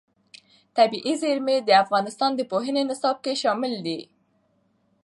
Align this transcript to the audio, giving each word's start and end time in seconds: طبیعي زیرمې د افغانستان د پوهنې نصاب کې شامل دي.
طبیعي 0.77 1.13
زیرمې 1.21 1.57
د 1.63 1.69
افغانستان 1.83 2.31
د 2.35 2.41
پوهنې 2.51 2.83
نصاب 2.89 3.17
کې 3.23 3.33
شامل 3.41 3.73
دي. 3.85 3.99